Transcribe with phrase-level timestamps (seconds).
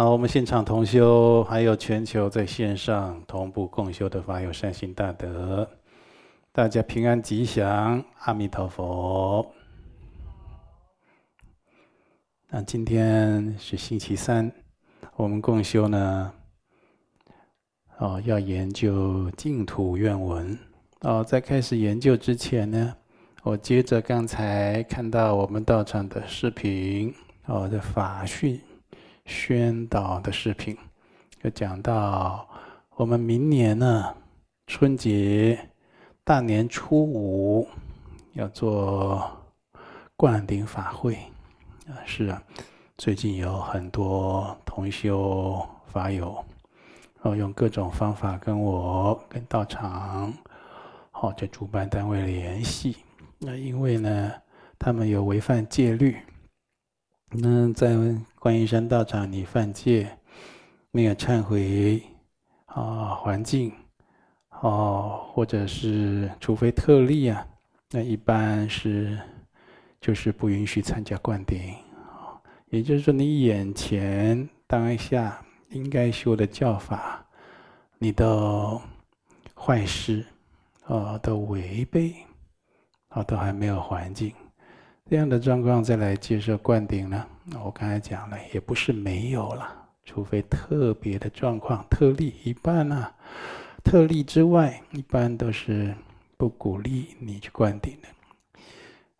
[0.00, 5.68] 好，我们现场同修，还有全球在线上同步共修的法友善心大德，
[6.52, 9.46] 大家平安吉祥，阿弥陀佛。
[12.48, 14.50] 那今天是星期三，
[15.16, 16.32] 我们共修呢，
[17.98, 20.58] 哦，要研究净土愿文。
[21.02, 22.94] 哦，在开始研究之前呢，
[23.42, 27.14] 我接着刚才看到我们道场的视频，
[27.44, 28.58] 哦，的法讯
[29.30, 30.76] 宣导的视频，
[31.40, 32.44] 就讲到
[32.96, 34.12] 我们明年呢，
[34.66, 35.56] 春节
[36.24, 37.68] 大年初五
[38.32, 39.30] 要做
[40.16, 41.14] 灌顶法会
[41.86, 42.42] 啊，是啊，
[42.98, 46.44] 最近有很多同修法友，
[47.22, 50.34] 然后用各种方法跟我跟道场。
[51.12, 52.96] 或者主办单位联系。
[53.38, 54.32] 那因为呢，
[54.78, 56.16] 他们有违犯戒律。
[57.32, 57.96] 那在
[58.38, 60.18] 观音山道场，你犯戒，
[60.90, 62.02] 没有忏悔
[62.66, 63.72] 啊，环境
[64.60, 67.46] 哦，或者是除非特例啊，
[67.90, 69.18] 那一般是
[70.00, 71.74] 就是不允许参加灌顶。
[72.70, 77.24] 也就是说，你眼前当下应该修的教法，
[77.98, 78.80] 你都
[79.54, 80.26] 坏事。
[80.86, 82.12] 啊，都违背，
[83.10, 84.34] 啊，都还没有环境，
[85.10, 87.26] 这样的状况再来接受灌顶呢？
[87.64, 89.66] 我刚才讲了，也不是没有了，
[90.04, 93.08] 除非特别的状况、特例，一般呢、
[93.82, 95.92] 特例之外，一般都是
[96.36, 98.06] 不鼓励你去灌顶的。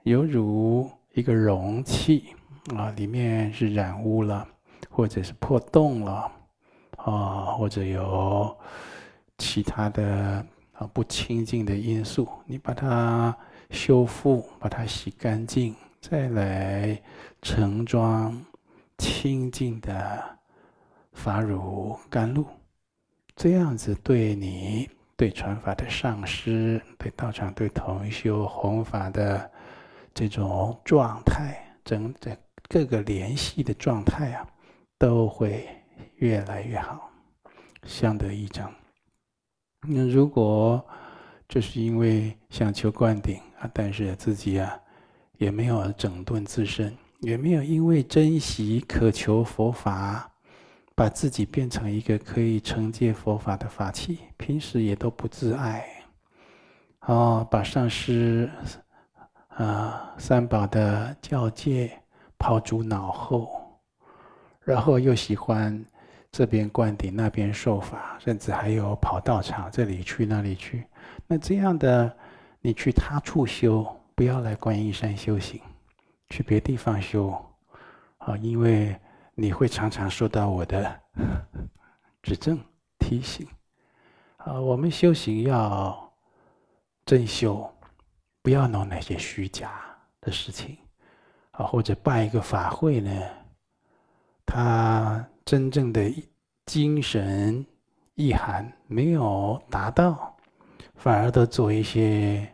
[0.05, 2.37] 犹如一个容器
[2.77, 4.47] 啊，里面是染污了，
[4.89, 6.31] 或者是破洞了，
[6.99, 8.57] 啊，或者有
[9.39, 10.47] 其他的。
[10.75, 13.37] 啊，不清净的因素，你把它
[13.71, 17.01] 修复，把它洗干净，再来
[17.43, 18.45] 盛装
[18.99, 20.39] 清净的
[21.13, 22.45] 法乳甘露，
[23.37, 29.51] 这样子对你、对传法的上师、对道场、对同修弘法的
[30.13, 32.37] 这种状态，整整
[32.69, 34.47] 各个联系的状态啊，
[34.99, 35.69] 都会
[36.17, 37.11] 越来越好，
[37.85, 38.73] 相得益彰。
[39.83, 40.85] 那如果
[41.49, 44.77] 就是因为想求灌顶啊，但是自己啊
[45.39, 50.29] 也没有整顿自身，也没有因为珍惜渴求佛法，
[50.95, 55.87] 把自己变成一个可以承接佛法的法器，平时也都不自爱，
[57.03, 58.51] 哦，把上师
[59.49, 61.93] 啊三宝的教诫
[62.39, 63.81] 抛诸脑后，
[64.65, 65.85] 然后又喜欢。
[66.33, 70.87] 这边灌顶，那边受法，甚至还有跑道场，这里去那里去。
[71.27, 72.17] 那这样的，
[72.61, 73.85] 你去他处修，
[74.15, 75.61] 不要来观音山修行，
[76.29, 77.31] 去别地方修
[78.19, 78.37] 啊！
[78.37, 78.99] 因为
[79.35, 81.01] 你会常常受到我的
[82.23, 82.59] 指正
[82.99, 83.47] 提醒
[84.37, 84.61] 啊。
[84.61, 86.13] 我们修行要
[87.05, 87.73] 真修，
[88.43, 89.81] 不要弄那些虚假
[90.21, 90.77] 的事情
[91.53, 93.11] 啊，或者办一个法会呢，
[94.45, 95.27] 他。
[95.43, 96.09] 真正的
[96.65, 97.67] 精神
[98.15, 100.30] 意涵没有达到，
[101.03, 102.47] 反而都做一些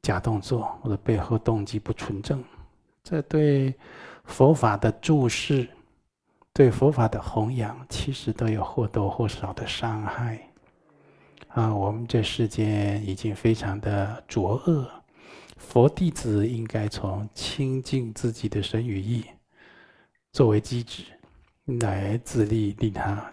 [0.00, 2.42] 假动作，或者背后动机不纯正，
[3.04, 3.74] 这对
[4.24, 5.68] 佛法的注释、
[6.54, 10.40] 对佛法的弘扬，其实都有或多或少的伤害。
[11.48, 14.90] 啊，我们这世间已经非常的浊恶，
[15.58, 19.26] 佛弟子应该从清净自己的身与意
[20.32, 21.04] 作为机制。
[21.80, 23.32] 来自利利他。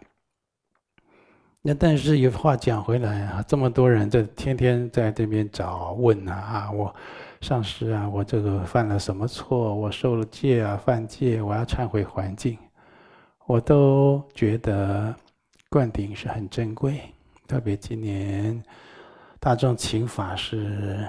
[1.62, 6.96] 那但是有话讲回来啊，这么多人在天天在这边找问啊，我
[7.42, 9.76] 上师啊，我这个犯了什么错？
[9.76, 12.58] 我受了戒啊，犯戒，我要忏悔环境。
[13.46, 15.14] 我都觉得
[15.70, 17.02] 灌顶是很珍贵，
[17.46, 18.64] 特别今年
[19.38, 21.06] 大众请法是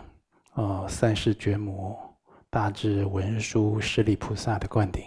[0.54, 1.96] 哦，三世觉母
[2.50, 5.04] 大智文殊师利菩萨的灌顶。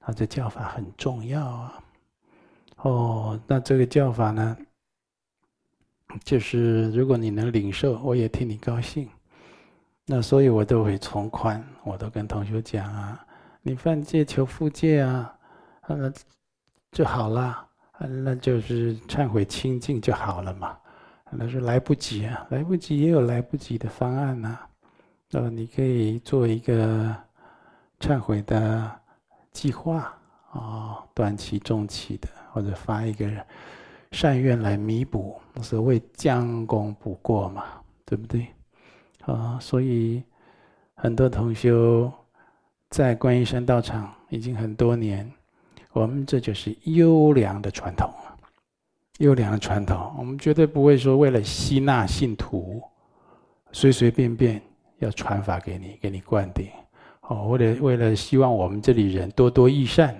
[0.00, 1.82] 啊，这教法很重要啊！
[2.86, 4.56] 哦，那这个叫法呢，
[6.22, 9.08] 就是如果你能领受，我也替你高兴。
[10.04, 13.26] 那所以我都会从宽，我都跟同学讲啊，
[13.60, 15.36] 你犯戒求复戒啊，
[15.88, 16.12] 那
[16.92, 17.66] 就好了，
[17.98, 20.78] 那就是忏悔清净就好了嘛。
[21.32, 24.58] 那说来不及啊，来不及也有来不及的方案呐。
[25.32, 27.12] 呃，你可以做一个
[27.98, 29.00] 忏悔的。
[29.52, 30.14] 计划
[30.52, 33.30] 啊，短期、中期的，或者发一个
[34.12, 37.64] 善愿来弥补，所谓将功补过嘛，
[38.06, 38.46] 对不对？
[39.26, 40.22] 啊，所以
[40.94, 42.10] 很多同修
[42.88, 45.30] 在观音山道场已经很多年，
[45.92, 48.10] 我们这就是优良的传统，
[49.18, 52.80] 优良的传统，我们绝对不会说为了吸纳信徒，
[53.70, 54.62] 随随便便
[55.00, 56.70] 要传法给你，给你灌顶。
[57.20, 60.16] 哦，为了为了希望我们这里人多多益善，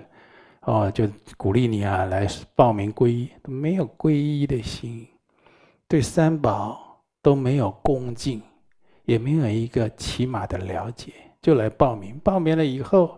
[0.67, 5.07] 哦，就鼓励你啊来报名皈依，没有皈依的心，
[5.87, 8.41] 对三宝都没有恭敬，
[9.05, 13.17] 也没有一个起码的了解，就来报名，报名了以后。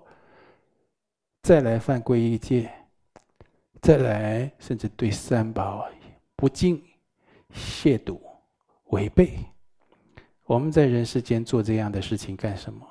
[1.41, 2.69] 再来犯皈依戒，
[3.81, 5.87] 再来甚至对三宝
[6.35, 6.79] 不敬、
[7.51, 8.19] 亵渎、
[8.91, 9.39] 违背，
[10.45, 12.85] 我们在人世间做这样的事情干什么？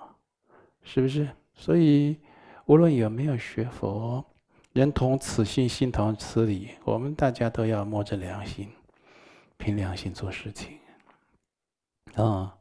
[0.82, 1.28] 是不是？
[1.54, 2.16] 所以
[2.64, 4.24] 无论有没有学佛，
[4.72, 8.68] 人同此心，心同此理，我们大家都要摸着良心，
[9.56, 10.78] 凭良心做事情。
[12.14, 12.56] 啊、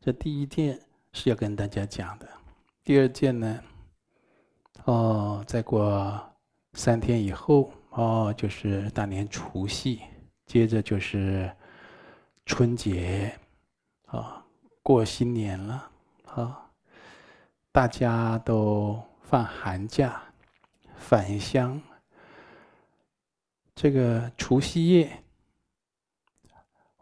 [0.00, 0.78] 这第一件
[1.12, 2.28] 是要跟大家讲的。
[2.84, 3.60] 第二件呢？
[4.84, 6.20] 哦，再过
[6.74, 10.00] 三天以后，哦，就是大年除夕，
[10.46, 11.50] 接着就是
[12.46, 13.36] 春节，
[14.06, 14.44] 啊、
[14.82, 15.90] 过新年了，
[16.26, 16.70] 啊、
[17.72, 20.22] 大家都放寒假，
[20.98, 21.80] 返乡。
[23.74, 25.22] 这个除夕夜，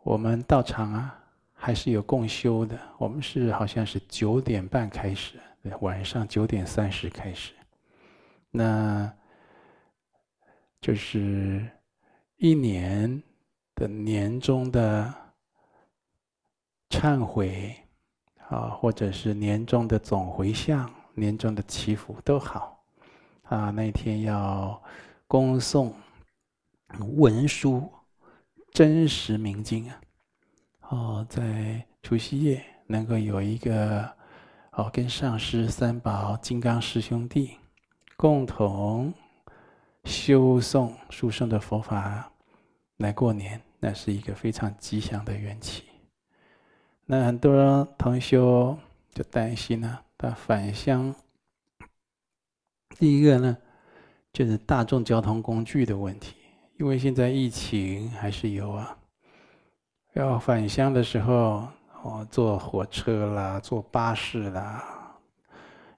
[0.02, 1.18] 我们道场啊，
[1.54, 2.78] 还是有共修的。
[2.98, 5.40] 我们是好像是九点半开始，
[5.80, 7.52] 晚上九点三十开始。
[8.50, 9.10] 那
[10.80, 11.66] 就是
[12.36, 13.22] 一年
[13.74, 15.12] 的年终的
[16.90, 17.74] 忏悔
[18.48, 22.75] 啊，或者是年终的总回向、年终的祈福都好
[23.48, 23.70] 啊。
[23.70, 24.82] 那天要
[25.26, 25.94] 恭送
[27.16, 27.90] 文殊
[28.72, 30.00] 真实明经啊，
[30.88, 34.08] 哦，在除夕夜能够有一个
[34.72, 37.56] 哦，跟上师三宝、金刚师兄弟。
[38.18, 39.12] 共同
[40.04, 42.32] 修诵殊胜的佛法
[42.96, 45.84] 来过年，那是一个非常吉祥的缘起。
[47.04, 48.74] 那很多同修
[49.12, 51.14] 就担心呢，他返乡，
[52.98, 53.56] 第一个呢，
[54.32, 56.34] 就是大众交通工具的问题，
[56.78, 58.96] 因为现在疫情还是有啊。
[60.14, 61.68] 要返乡的时候，
[62.02, 64.82] 哦，坐火车啦，坐巴士啦，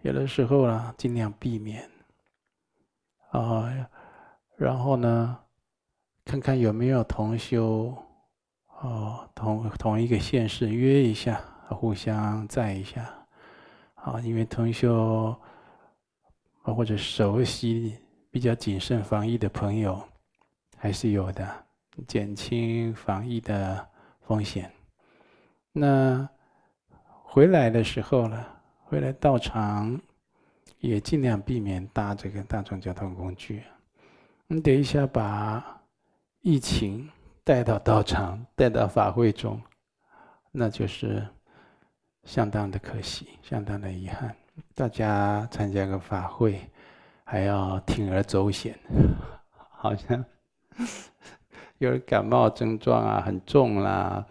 [0.03, 1.89] 有的时候啦，尽量避免。
[3.31, 3.73] 啊，
[4.57, 5.39] 然后呢，
[6.25, 7.95] 看看有没有同修，
[8.81, 13.09] 哦，同同一个县市约一下，互相载一下，
[13.95, 15.37] 啊，因为同修
[16.75, 17.97] 或者熟悉、
[18.31, 20.03] 比较谨慎防疫的朋友
[20.77, 21.67] 还是有的，
[22.07, 23.89] 减轻防疫的
[24.23, 24.71] 风险。
[25.73, 26.29] 那
[27.25, 28.47] 回来的时候呢，
[28.85, 30.01] 回来道场。
[30.81, 33.65] 也尽量避免搭这个大众交通工具。
[34.47, 35.83] 你等一下把
[36.41, 37.11] 疫情
[37.43, 39.61] 带到道场，带到法会中，
[40.53, 41.27] 那就是
[42.23, 44.37] 相当的可惜，相当的遗憾。
[44.75, 46.61] 大家参加个法会，
[47.25, 48.79] 还要铤而走险，
[49.77, 50.25] 好像
[51.79, 54.25] 有人感冒症状啊很重啦，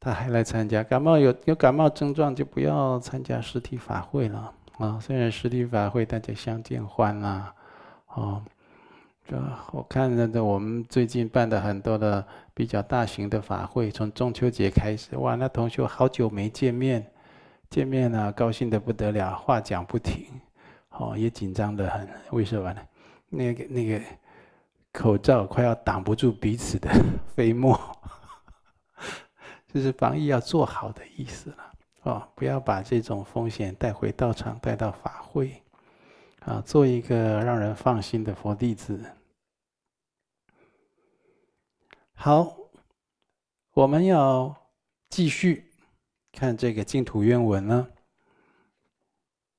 [0.00, 0.82] 他还来参加。
[0.82, 4.52] 感冒有有感冒症状就不要参加实体法会了。
[4.78, 7.54] 啊，虽然实体法会大家相见欢啦，
[8.14, 8.42] 哦，
[9.28, 9.36] 这
[9.70, 17.11] 我看着的我们最近办的很多的比较大型的法会，从中秋节开始，哇，那同学好久没见面，
[17.72, 20.26] 见面了，高兴的不得了，话讲不停，
[20.90, 22.86] 哦，也紧张的很，为什么呢？
[23.30, 23.98] 那个那个
[24.92, 26.90] 口罩快要挡不住彼此的
[27.34, 27.74] 飞沫，
[29.72, 31.56] 就是防疫要做好的意思了。
[32.02, 35.62] 哦，不要把这种风险带回道场，带到法会，
[36.40, 39.02] 啊，做一个让人放心的佛弟子。
[42.12, 42.54] 好，
[43.72, 44.54] 我们要
[45.08, 45.71] 继续
[46.32, 47.86] 看这个净土愿文呢。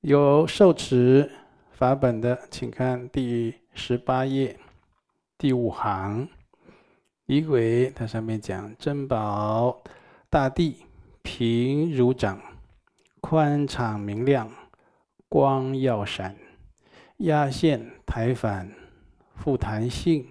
[0.00, 1.30] 有受持
[1.72, 4.58] 法本的，请看第十八页
[5.38, 6.28] 第五行，
[7.26, 9.82] 仪轨它上面讲珍宝
[10.28, 10.84] 大地。
[11.26, 12.38] 平如掌，
[13.22, 14.52] 宽敞明亮，
[15.26, 16.36] 光耀闪，
[17.16, 18.70] 压线台反
[19.34, 20.28] 复弹性，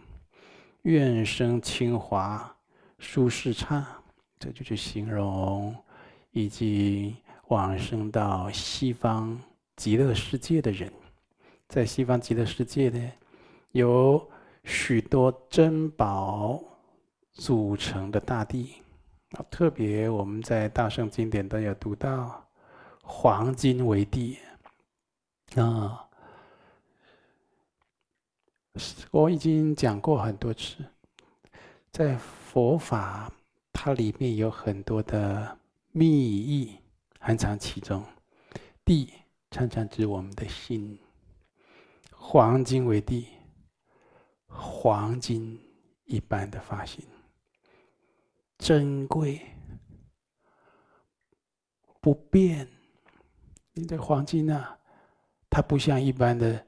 [0.83, 2.57] 愿生清华，
[2.99, 4.03] 舒适差。
[4.37, 5.75] 这就是形容
[6.33, 7.15] 以及
[7.47, 9.39] 往生到西方
[9.75, 10.91] 极乐世界的人，
[11.69, 13.11] 在西方极乐世界呢，
[13.71, 14.29] 有
[14.63, 16.61] 许多珍宝
[17.31, 18.73] 组成的大地。
[19.49, 22.45] 特别我们在大圣经典都有读到，
[23.01, 24.37] 黄金为地
[25.55, 26.07] 啊，
[29.09, 30.77] 我已经讲过很多次，
[31.91, 33.31] 在佛法，
[33.71, 35.57] 它里面有很多的
[35.93, 36.77] 密意
[37.19, 38.03] 含藏其中。
[38.83, 39.13] 地
[39.49, 40.99] 常常指我们的心，
[42.11, 43.27] 黄金为地，
[44.47, 45.57] 黄金
[46.03, 47.05] 一般的发型，
[48.57, 49.39] 珍贵
[52.01, 52.67] 不变。
[53.71, 54.77] 你的黄金呢、
[55.49, 56.67] 它不像一般的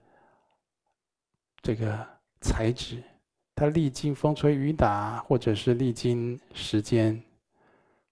[1.62, 2.08] 这个
[2.40, 3.04] 材质，
[3.54, 7.22] 它历经风吹雨打，或者是历经时间，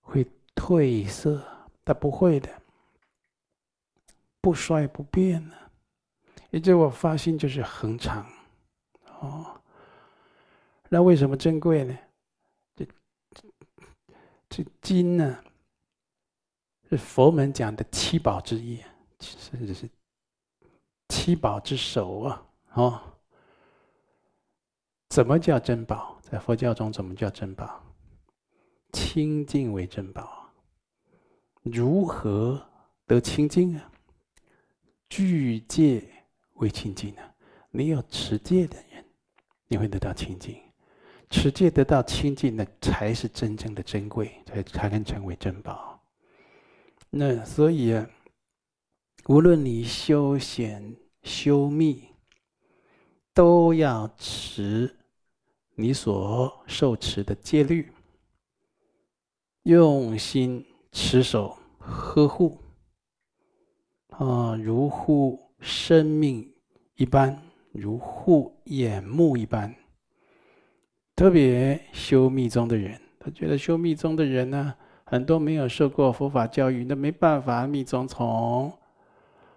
[0.02, 0.26] 会
[0.56, 1.44] 褪色，
[1.84, 2.50] 它不会的，
[4.42, 5.56] 不衰不变呢。
[6.52, 8.26] 也就我发心就是恒常，
[9.20, 9.60] 哦，
[10.90, 11.98] 那为什么珍贵呢？
[12.76, 12.88] 这
[14.50, 15.44] 这金呢，
[16.90, 18.80] 是佛门讲的七宝之一，
[19.20, 19.90] 甚至是。
[21.10, 22.46] 七宝之首啊！
[22.74, 23.02] 哦，
[25.10, 26.20] 怎么叫珍宝？
[26.22, 27.84] 在佛教中，怎么叫珍宝？
[28.92, 30.43] 清净为珍宝。
[31.64, 32.64] 如何
[33.08, 33.92] 得清净啊？
[35.10, 36.08] 具戒
[36.54, 37.36] 为清净啊！
[37.72, 39.04] 你有持戒的人，
[39.68, 40.56] 你会得到清净。
[41.30, 46.00] 持戒得到清净，那才是真正的珍贵，才才能成为珍宝。
[47.10, 48.08] 那所以啊，
[49.28, 50.96] 无论你修显。
[51.24, 52.04] 修密
[53.34, 54.94] 都要持
[55.76, 57.94] 你所受持的戒律，
[59.62, 62.58] 用心持守呵护，
[64.12, 66.48] 啊，如护生命
[66.96, 67.38] 一般，
[67.72, 69.74] 如护眼目一般。
[71.16, 78.72] 特别修密宗的人，他觉得修密宗的人呢，很多没有受过佛法教育，那没办法，密宗从。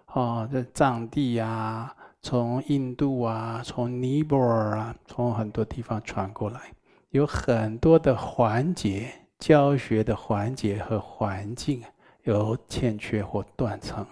[0.05, 6.73] 啊，这藏地啊，从印度啊，从尼泊尔啊，从很多地方传过来，
[7.09, 11.83] 有很多的环节，教学的环节和环境
[12.23, 14.05] 有欠缺或断层，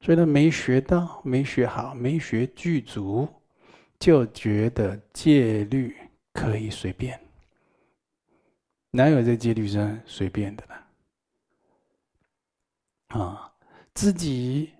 [0.00, 3.28] 所以他没学到，没学好，没学具足，
[3.98, 5.96] 就觉得戒律
[6.32, 7.20] 可以随便，
[8.90, 10.74] 哪有这戒律上随便的呢？
[13.08, 13.52] 啊、
[13.94, 14.70] 自己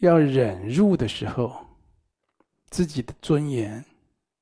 [0.00, 1.66] 要忍辱的时候，
[2.70, 3.84] 自己的尊严、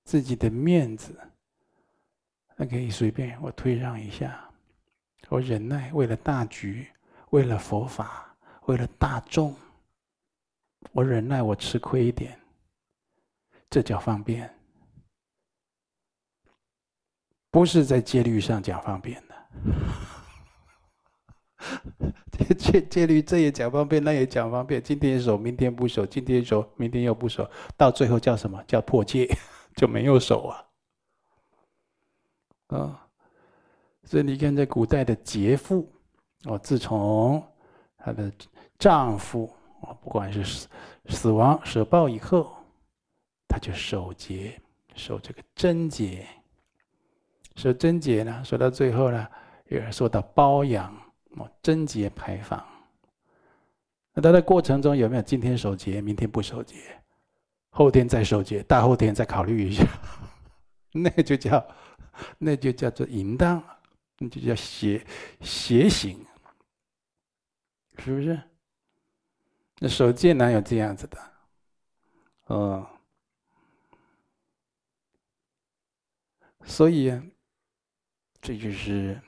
[0.05, 1.19] 自己的面子，
[2.61, 4.51] 那可以随便我退让一下，
[5.29, 6.89] 我忍耐，为了大局，
[7.31, 8.37] 为了佛法，
[8.67, 9.55] 为了大众，
[10.91, 12.37] 我忍耐，我吃亏一点，
[13.71, 14.53] 这叫方便，
[17.53, 19.35] 不是在戒律上讲方便的。
[22.59, 24.83] 戒戒律，这也讲方便，那也讲方便。
[24.83, 28.61] 今天守，明天不守；今天守，明天又不守，到最后叫什么？
[28.67, 29.29] 叫破戒，
[29.77, 30.68] 就没有守啊！
[32.69, 33.07] 啊、
[34.05, 35.91] 所以你看，在古代的劫妇，
[36.45, 37.43] 哦，自从
[37.97, 38.33] 她的
[38.79, 40.69] 丈夫哦，不管是死
[41.09, 42.57] 死亡舍报以后，
[43.49, 44.61] 她就守节，
[44.95, 46.27] 守这个贞节。
[47.57, 49.27] 守贞节呢，守到最后呢，
[49.67, 50.95] 有人说到包养。
[51.37, 52.65] 哦贞节牌坊，
[54.15, 56.77] 那他的过程中有没有今天守节，明天不守节，
[57.69, 59.85] 后天再守节，大后天再考虑一下？
[60.91, 61.65] 那就叫，
[62.39, 63.63] 那就叫做淫荡，
[64.19, 65.07] 那就叫邪
[65.41, 66.25] 邪行，
[67.99, 68.41] 是不是？
[69.79, 71.33] 那手戒哪有这样子的？
[72.47, 72.89] 哦，
[76.65, 77.13] 所以
[78.41, 79.21] 这就是。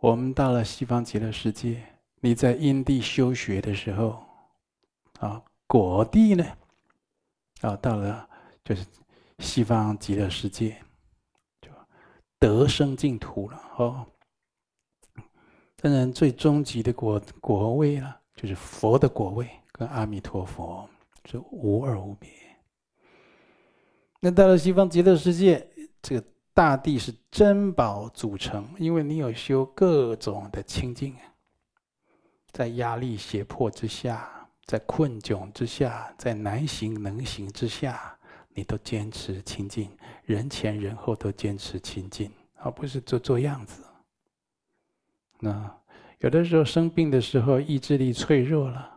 [0.00, 1.84] 我们到了西方极乐世界，
[2.20, 4.24] 你在因地修学的时候，
[5.18, 6.44] 啊，果地呢，
[7.62, 8.30] 啊，到了
[8.62, 8.86] 就是
[9.38, 10.80] 西方极乐世界，
[11.60, 11.70] 就
[12.38, 14.06] 得生净土了哦。
[15.76, 20.88] 当然，最终极的果果位了，就是佛的果位，跟阿弥陀佛
[21.24, 22.30] 是无二无别。
[24.20, 25.68] 那到了西方极乐世界，
[26.02, 26.26] 这个。
[26.54, 31.14] 大地是珍宝组成，因为你有修各种的清净，
[32.50, 38.17] 在压力胁迫之下，在困窘之下，在难行能行之下，
[38.58, 39.88] 你都坚持清净，
[40.24, 43.84] 人前人后都坚持清净，而不是做做样子。
[45.38, 45.72] 那
[46.18, 48.92] 有的时候生病的时候，意志力脆弱了，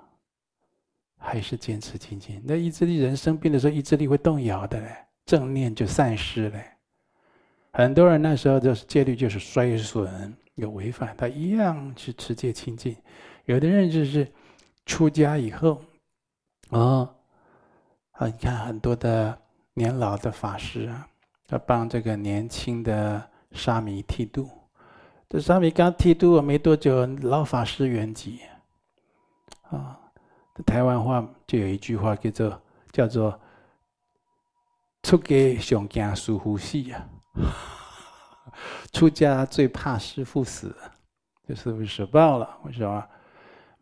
[1.20, 2.42] 还是坚持清净。
[2.44, 6.60] 那意志力人生病的时候，意志力会动摇的嘞，正念就散失了。
[7.72, 12.98] 很多人那时候就是戒律就是衰损有违反，他一样是持戒清净。
[13.46, 14.28] 有的人就是
[14.88, 15.84] 出家以后，
[16.72, 17.14] 啊、
[18.14, 19.40] 啊，你看很多的
[19.74, 21.08] 年老的法师啊，
[21.50, 24.50] 要帮这个年轻的沙弥剃度。
[25.30, 28.40] 这沙弥刚剃度没多久，老法师圆寂。
[29.70, 30.00] 啊，
[30.54, 32.62] 这台湾话就有一句话叫做
[32.92, 33.42] 叫做
[35.04, 37.08] “出家上惊师父死”啊，
[38.92, 40.76] 出家最怕师父死，
[41.48, 42.60] 就师父舍报了。
[42.64, 43.08] 为什么？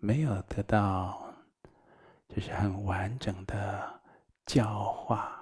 [0.01, 1.21] 没有得到，
[2.29, 3.99] 就是很完整的
[4.45, 5.38] 教化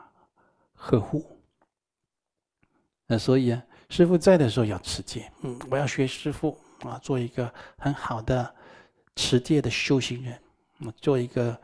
[0.77, 1.37] 呵护。
[3.05, 8.55] 那所以啊，师傅在的时候要持戒，嗯，我要学师傅啊，做一个很好的。
[9.19, 10.39] 持戒的修行人，
[10.97, 11.59] 做一个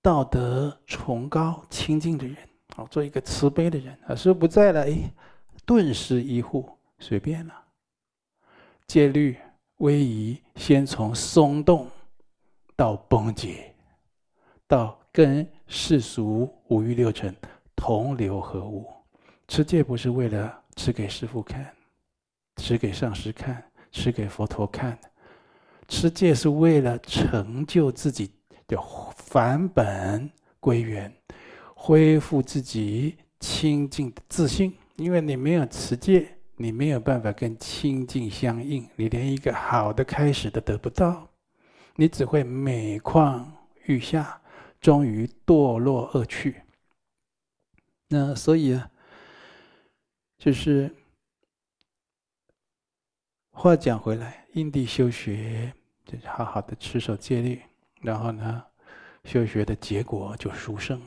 [0.00, 2.36] 道德崇高、清净的人，
[2.76, 3.98] 啊，做一个慈悲的人。
[4.06, 5.12] 啊，师傅不在了，哎，
[5.66, 7.64] 顿时一护，随便了。
[8.86, 9.36] 戒律
[9.78, 11.90] 威仪，先从松动
[12.76, 13.74] 到崩解，
[14.68, 17.34] 到跟世俗五欲六尘
[17.78, 18.84] 同流合污。
[19.46, 21.72] 持戒不是为了持给师父看，
[22.56, 24.98] 持给上师看，持给佛陀看。
[25.86, 28.30] 持戒是为了成就自己
[28.66, 28.76] 的
[29.16, 31.10] 返本归元，
[31.74, 34.74] 恢复自己清净的自信。
[34.96, 41.26] 因为你没有持戒，你没有办法跟清净相应，你连一个好的开始都得不到，
[41.94, 43.50] 你只会每况
[43.86, 44.38] 愈下，
[44.80, 46.56] 终于堕落恶趣。
[48.08, 48.90] 那所以啊，
[50.38, 50.94] 就是
[53.50, 55.72] 话讲回来，因地修学。
[56.10, 57.60] 就好好的持守戒律，
[58.00, 58.64] 然后呢，
[59.24, 60.98] 修学的结果就殊胜。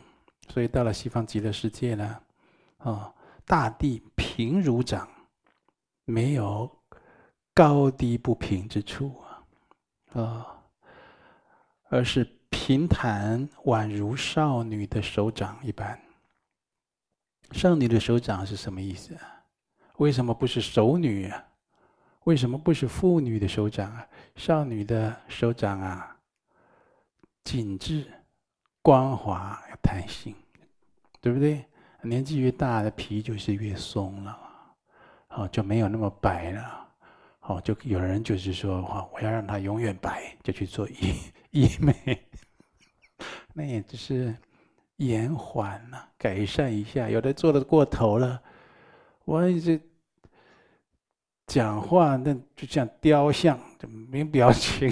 [0.48, 2.22] 所以到了西方极乐世界呢，
[2.77, 3.12] 啊、
[3.43, 5.10] 大地平如掌，
[6.05, 6.70] 没有
[7.51, 9.20] 高低不平之处
[10.11, 10.64] 啊，啊、
[11.90, 16.00] 而是平坦宛如少女的手掌一般。
[17.51, 19.18] 少女的手掌是什么意思？
[19.98, 21.46] 为什么不是熟女啊？
[22.24, 24.07] 为什么不是妇女的手掌啊？
[24.35, 26.16] 少女的手掌啊，
[27.44, 28.05] 紧致、
[28.81, 30.35] 光滑、有弹性，
[31.20, 31.66] 对不对？
[32.03, 34.40] 年纪越大的皮就是越松了，
[35.29, 36.87] 哦，就没有那么白了。
[37.42, 41.16] 哦，就有人就是说，哈，我要让它永远白，就去做医
[41.50, 42.25] 医美，
[43.53, 44.35] 那也只是
[45.07, 47.09] 延缓了，改善一下。
[47.09, 48.42] 有的做的过头了，
[49.25, 49.81] 我一直。
[51.48, 54.90] 讲话那就像雕像，就没表情，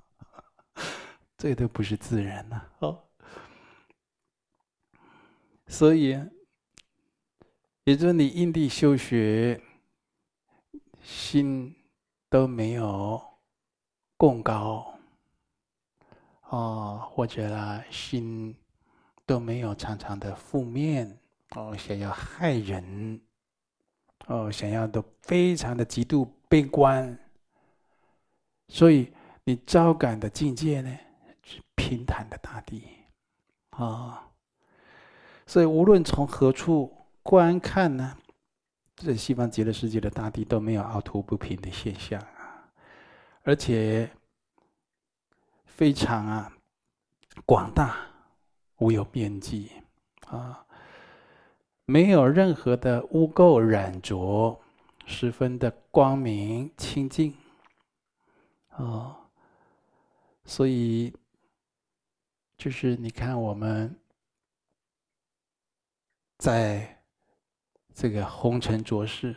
[1.36, 2.62] 这都不是自然呐。
[2.78, 3.04] 哦，
[5.66, 6.18] 所以，
[7.84, 9.60] 也就是你因地修学，
[11.02, 11.76] 心
[12.30, 13.22] 都没有
[14.16, 14.94] 共高，
[16.48, 18.56] 哦，或者啦，心
[19.28, 21.18] 都没有常常的负面，
[21.50, 23.20] 哦，想要害人。
[24.26, 27.18] 哦，想要都非常的极度悲观，
[28.68, 29.10] 所以
[29.44, 30.98] 你招感的境界呢，
[31.42, 32.82] 是平坦的大地，
[33.70, 34.18] 啊、哦，
[35.46, 38.18] 所以无论从何处观看呢，
[38.96, 42.20] 这西方极乐世界的大地都没有凹凸不平的现象。
[42.20, 42.68] 啊，
[43.44, 44.10] 而且
[45.64, 46.52] 非常啊
[47.46, 47.96] 广大，
[48.78, 49.70] 无有边际
[50.26, 50.64] 啊。
[51.84, 54.60] 没有任何的污垢染浊，
[55.06, 57.34] 十分的光明清净，
[58.76, 59.16] 哦，
[60.44, 61.14] 所以
[62.58, 63.98] 就是你看我们
[66.36, 67.02] 在
[67.94, 69.34] 这个红尘浊世，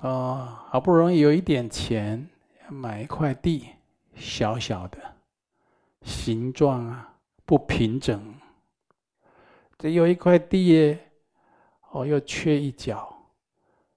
[0.00, 2.28] 啊、好不容易有一点钱
[2.68, 3.68] 买一块地，
[4.16, 4.98] 小小的，
[6.02, 8.34] 形状啊不平整，
[9.82, 11.08] 这有一块地耶。
[11.90, 13.14] 哦，又缺一角，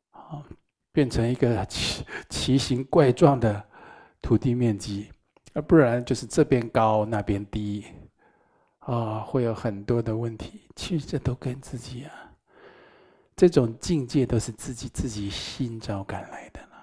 [0.10, 0.44] 啊，
[0.92, 3.64] 变成一个奇奇形怪状的
[4.22, 5.10] 土地面积，
[5.54, 7.86] 而不然就是这边高那边低，
[8.80, 10.68] 啊，会有很多的问题。
[10.76, 12.12] 其实这都跟自己啊，
[13.34, 16.76] 这种境界都是自己自己心招感来的呢，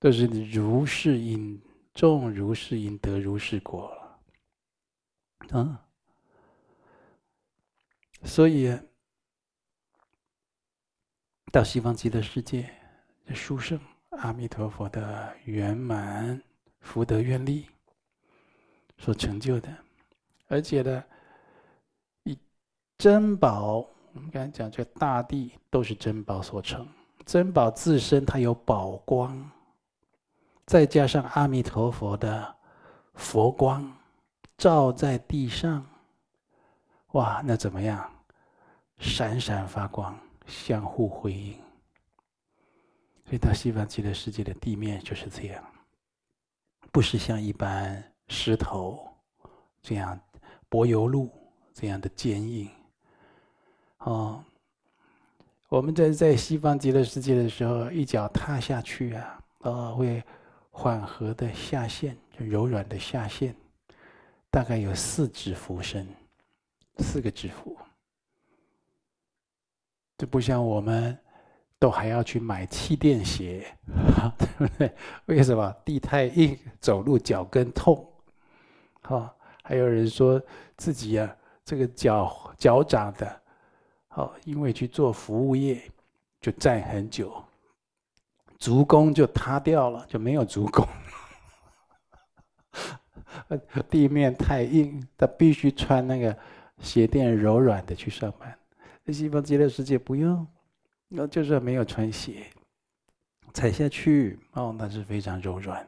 [0.00, 1.62] 都是你如是因，
[1.94, 3.92] 种如是因，得如是果
[5.50, 5.85] 了，啊，
[8.26, 8.78] 所以。
[11.52, 12.68] 到西方极乐世界，
[13.32, 16.42] 殊胜阿弥陀佛的圆满
[16.80, 17.66] 福德愿力
[18.98, 19.74] 所成就的，
[20.48, 21.02] 而且呢，
[22.24, 22.36] 以
[22.98, 26.86] 珍宝，我们刚才讲，这大地都是珍宝所成，
[27.24, 29.50] 珍宝自身它有宝光，
[30.66, 32.54] 再加上阿弥陀佛的
[33.14, 33.90] 佛光
[34.58, 35.86] 照在地上，
[37.12, 38.12] 哇，那怎么样？
[38.98, 41.54] 闪闪发光，相互辉映。
[43.24, 45.64] 所以到西方极乐世界的地面就是这样，
[46.92, 49.04] 不是像一般石头
[49.82, 50.18] 这样
[50.68, 51.30] 柏油路
[51.74, 52.70] 这样的坚硬。
[53.98, 54.44] 哦，
[55.68, 60.22] 我们在在西方极乐世界的时候，一脚踏下去啊，哦，会
[60.70, 63.52] 缓和的下陷，就柔软的下陷，
[64.50, 66.06] 大概有四指幅深，
[66.98, 67.76] 四个指腹。
[70.18, 71.18] 这不像我们，
[71.78, 73.66] 都还要去买气垫鞋，
[74.38, 74.90] 对不对？
[75.26, 75.74] 为什么？
[75.84, 78.06] 地太硬，走路脚跟痛。
[79.02, 80.40] 好，还有人说
[80.76, 83.42] 自己啊，这个脚脚长的，
[84.08, 85.82] 好，因为去做服务业，
[86.40, 87.44] 就站很久，
[88.58, 90.86] 足弓就塌掉了，就没有足弓。
[93.90, 96.34] 地面太硬，他必须穿那个
[96.78, 98.58] 鞋垫柔软的去上班。
[99.06, 100.44] 在西方极乐世界不用，
[101.06, 102.50] 那就是没有穿鞋，
[103.54, 105.86] 踩下去哦，那是非常柔软。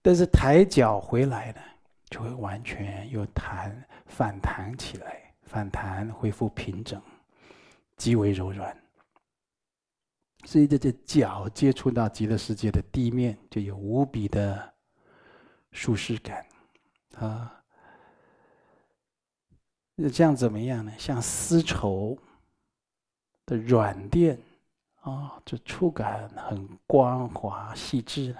[0.00, 1.60] 但是抬脚回来呢，
[2.08, 7.02] 就会完全又弹反弹起来，反弹恢复平整，
[7.96, 8.80] 极为柔软。
[10.44, 14.72] 所以这只脚接触到极乐世界的地面，就有无比的
[15.72, 16.46] 舒适感
[17.16, 17.52] 啊。
[19.98, 20.92] 那这样怎么样呢？
[20.98, 22.16] 像丝绸
[23.46, 24.38] 的软垫
[25.00, 28.36] 啊，这触感很光滑细致，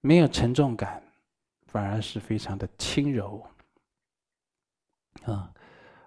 [0.00, 1.02] 没有沉重感，
[1.66, 3.46] 反而是非常的轻柔。
[5.24, 5.52] 啊，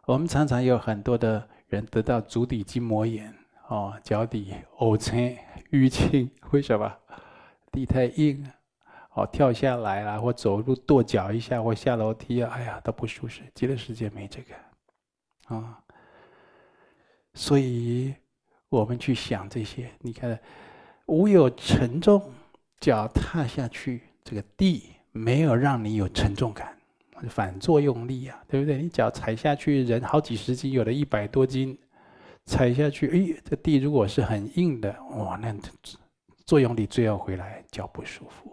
[0.05, 3.31] 我们常常有很多的人得到足底筋膜炎，
[3.67, 5.37] 哦，脚底瘀青
[5.71, 6.97] 淤青，为什么？
[7.71, 8.51] 地太硬。
[9.15, 13.41] 哦，跳下来啦，或走路跺脚一下，或下楼梯啊，哎呀，都不舒适。
[13.53, 15.79] 极乐世界没这个，啊，
[17.33, 18.13] 所以
[18.67, 20.37] 我们去想这些，你看，
[21.05, 22.21] 无有沉重，
[22.81, 26.77] 脚踏下去，这个地没有让你有沉重感，
[27.29, 28.81] 反作用力啊，对不对？
[28.81, 31.77] 你脚踩下去，人好几十斤，有的一百多斤，
[32.45, 35.55] 踩下去，哎，这地如果是很硬的，哇，那
[36.45, 38.51] 作用力最后回来，脚不舒服。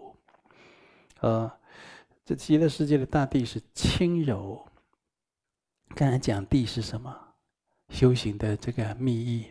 [1.23, 1.51] 呃，
[2.25, 4.65] 这极乐世界的大地是轻柔。
[5.95, 7.17] 刚才讲地是什么？
[7.91, 9.47] 修行的这个密意，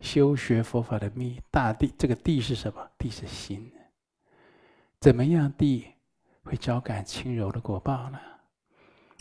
[0.00, 1.40] 修学佛法的密。
[1.50, 2.90] 大地这个地是什么？
[2.98, 3.72] 地是心。
[5.00, 5.86] 怎么样地
[6.42, 8.18] 会招感轻柔的果报呢？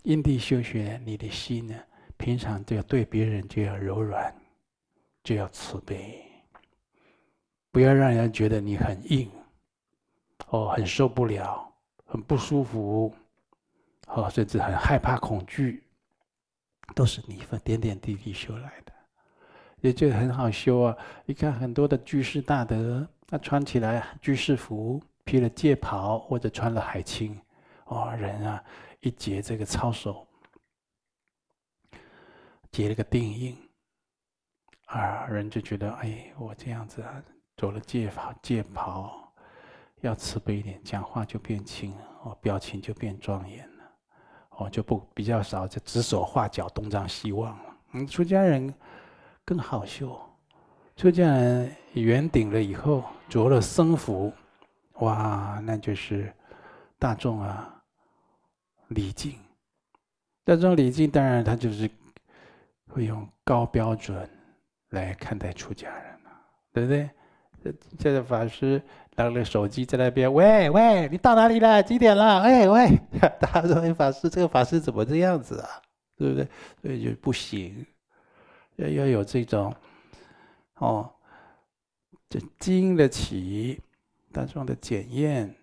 [0.04, 1.76] 因地修学，你的心呢，
[2.17, 4.36] 平常就要对别人就要柔软，
[5.23, 6.21] 就要慈悲，
[7.71, 9.32] 不要让人觉得你很硬，
[10.50, 11.66] 哦，很受不了。
[12.07, 13.13] 很不舒服，
[14.07, 15.83] 哦，甚至很害怕、恐惧，
[16.95, 18.93] 都是你分点点滴滴修来的，
[19.81, 20.97] 也就很好修啊。
[21.25, 27.37] 你看很多的居士大德，他穿起来居士服，披了戒袍，或者穿了海青，
[27.87, 28.63] 哦，人啊，
[29.01, 30.25] 一结这个操守，
[32.71, 33.57] 结了个定印，
[34.85, 37.21] 啊，人就觉得，哎，我这样子啊，
[37.57, 39.26] 走了戒法戒袍。
[40.01, 43.83] 要慈悲一点，讲话就变轻哦，表情就变庄严了，
[44.51, 47.77] 哦，就不比较少就指手画脚、东张西望了。
[47.93, 48.71] 嗯，出家人
[49.43, 50.19] 更好修，
[50.95, 54.31] 出家人圆顶了以后，着了僧服，
[54.99, 56.31] 哇，那就是
[56.99, 57.83] 大众啊
[58.89, 59.36] 礼敬。
[60.43, 61.89] 大众礼敬，当然他就是
[62.89, 64.29] 会用高标准
[64.89, 66.31] 来看待出家人了，
[66.71, 67.10] 对不对？
[67.63, 68.79] 这这法师。
[69.17, 71.82] 拿着手机在那边，喂喂，你到哪里了？
[71.82, 72.39] 几点了？
[72.45, 72.88] 哎喂，
[73.41, 75.82] 他说：“哎，法师，这个法师怎么这样子啊？
[76.15, 76.47] 对不对？
[76.84, 77.84] 所以就不行，
[78.75, 79.73] 要要有这种，
[80.75, 81.12] 哦，
[82.30, 83.82] 这经得起
[84.32, 85.56] 大众的检验，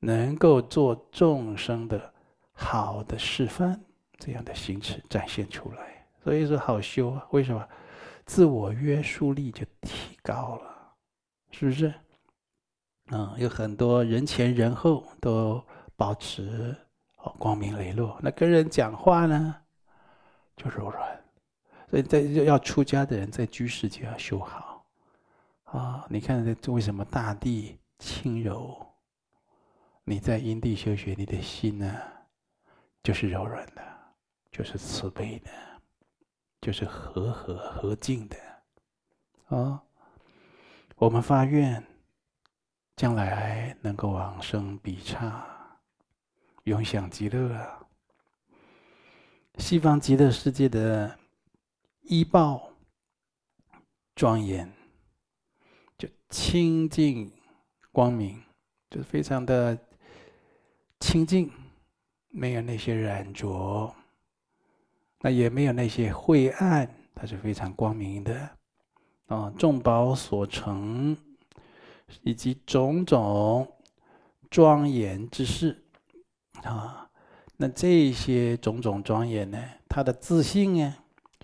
[0.00, 2.12] 能够做众生的
[2.52, 3.80] 好的示范，
[4.18, 6.06] 这样的形式展现出来。
[6.22, 7.66] 所以说好修啊，为什么？
[8.26, 10.94] 自我约束力就提高了，
[11.52, 11.90] 是不是？”
[13.14, 15.62] 嗯，有很多人前人后都
[15.96, 16.74] 保持
[17.18, 19.54] 哦光明磊落，那跟人讲话呢
[20.56, 21.20] 就柔软，
[21.90, 24.86] 所以在要出家的人在居士就要修好
[25.64, 26.06] 啊。
[26.08, 28.74] 你看这为什么大地轻柔？
[30.04, 31.94] 你在因地修学，你的心呢
[33.02, 33.82] 就是柔软的，
[34.50, 35.50] 就是慈悲的，
[36.62, 38.36] 就是和和和静的
[39.54, 39.82] 啊。
[40.96, 41.91] 我们发愿。
[43.02, 45.44] 将来能够往生彼刹，
[46.62, 47.60] 永享极乐。
[49.58, 51.18] 西方极乐世界的
[52.02, 52.70] 依报
[54.14, 54.72] 庄严，
[55.98, 57.28] 就清净
[57.90, 58.40] 光明，
[58.88, 59.76] 就非常的
[61.00, 61.50] 清净，
[62.28, 63.92] 没有那些染着，
[65.18, 68.50] 那也没有那些晦暗，它是非常光明的。
[69.26, 71.16] 啊，众宝所成，
[72.22, 73.66] 以及种种
[74.50, 75.84] 庄严之事，
[76.62, 77.08] 啊，
[77.56, 80.94] 那这些种种庄严呢，它的自信呢，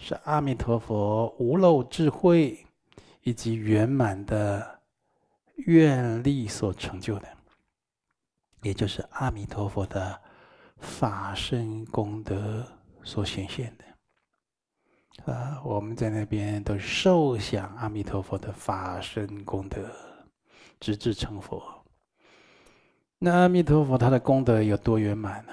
[0.00, 2.66] 是阿弥陀佛无漏智慧
[3.22, 4.80] 以及圆满的
[5.66, 7.28] 愿力所成就的，
[8.62, 10.20] 也就是阿弥陀佛的
[10.78, 12.66] 法身功德
[13.02, 15.32] 所显现的。
[15.32, 19.90] 啊，我们在那边都受想阿弥陀佛的法身功德，
[20.80, 21.62] 直至成佛。
[23.18, 25.52] 那阿弥陀佛他的功德有多圆满呢？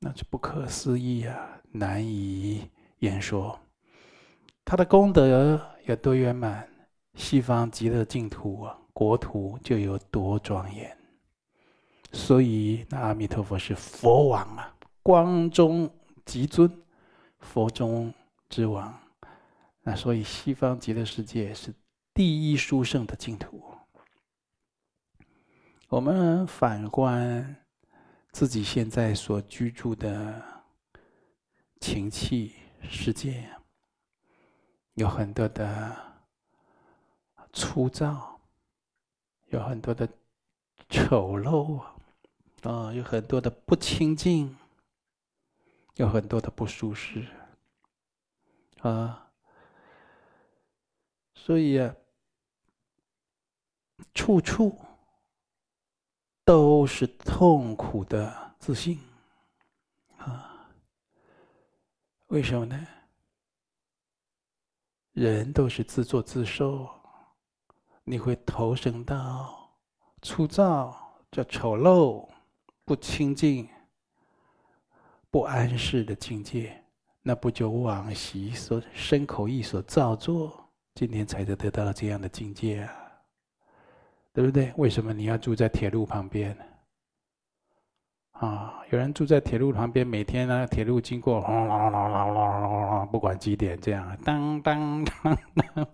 [0.00, 3.58] 那是不可思议啊，难以言说。
[4.64, 6.68] 他的功德有多圆满，
[7.14, 10.96] 西方极乐净土啊，国土就有多庄严。
[12.12, 15.88] 所以那阿弥陀佛是佛王啊，光中
[16.24, 16.70] 极尊，
[17.38, 18.12] 佛中。
[18.50, 18.96] 之王，
[19.82, 21.74] 那所以西方极乐世界是
[22.12, 23.64] 第一殊胜的净土。
[25.94, 27.64] 我们反观
[28.32, 30.42] 自己现在所居住的
[31.80, 33.48] 情器世界，
[34.94, 35.96] 有很多的
[37.52, 38.40] 粗糙，
[39.50, 40.08] 有很多的
[40.88, 41.94] 丑陋啊，
[42.62, 44.58] 啊，有很多的不清净，
[45.94, 47.24] 有很多的不舒适。
[48.80, 49.30] 啊，
[51.36, 51.94] 所以啊，
[54.12, 54.76] 处处
[56.44, 58.98] 都是痛苦的自信
[60.18, 60.68] 啊。
[62.26, 62.86] 为什么呢？
[65.12, 66.88] 人都是自作自受，
[68.02, 69.70] 你会投生到
[70.22, 70.94] 粗糙、
[71.30, 72.28] 叫丑陋、
[72.84, 73.68] 不清净、
[75.30, 76.82] 不安适的境界。
[77.26, 83.03] 那不就往昔所身口意所造作，今天才得得到这样的境界啊，
[84.34, 84.72] 对不对？
[84.76, 86.54] 为什么你要住在铁路旁边？
[88.32, 95.88] 啊，有人住在铁路旁边，每天呢，铁路经过，轰隆隆隆隆隆，不管几点，这样当当当当，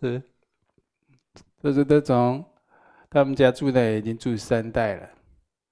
[0.00, 0.22] 是，
[1.60, 2.42] 这是这种，
[3.10, 5.08] 他们家住的已经住三代了，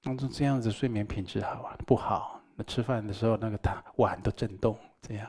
[0.02, 1.76] 那就这样子睡眠品质好啊？
[1.86, 2.38] 不好。
[2.54, 5.26] 那吃饭的时候，那个汤碗都震动，这样，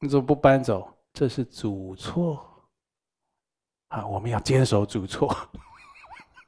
[0.00, 0.92] 你怎么不搬走？
[1.12, 2.44] 这是主错
[3.92, 4.06] 啊！
[4.06, 5.36] 我们要坚守主错，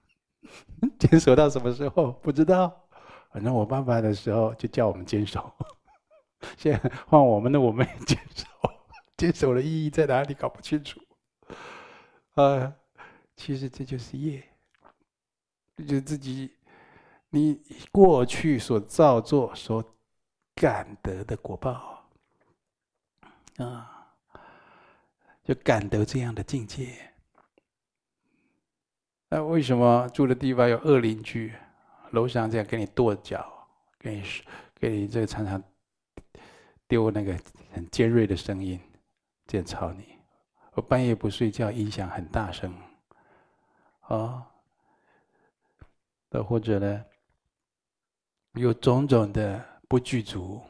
[0.98, 2.12] 坚守到什么时候？
[2.12, 2.74] 不知道。
[3.30, 5.52] 反正我爸爸的时候就叫我们坚守，
[6.56, 8.46] 现在换我们的，我们也坚守。
[9.18, 10.32] 坚守的意义在哪里？
[10.32, 10.98] 搞不清楚。
[12.34, 12.72] 啊，
[13.36, 14.42] 其实这就是业，
[15.76, 16.50] 就是自己。
[17.28, 19.84] 你过去所造作、所
[20.54, 22.08] 感得的果报，
[23.58, 24.14] 啊，
[25.44, 27.13] 就感得这样的境界。
[29.34, 31.52] 那为什么住的地方有恶邻居？
[32.12, 33.44] 楼上这样给你跺脚，
[33.98, 34.22] 给你
[34.76, 35.60] 给你这个常常
[36.86, 37.36] 丢那个
[37.72, 38.78] 很尖锐的声音，
[39.44, 40.20] 这样吵你。
[40.74, 42.72] 我半夜不睡觉，音响很大声，
[44.02, 44.46] 啊，
[46.30, 47.04] 那或者呢？
[48.52, 50.62] 有种种的不具足，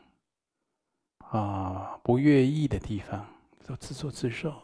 [1.18, 3.26] 啊，不愿意的地方，
[3.66, 4.54] 都自作自受，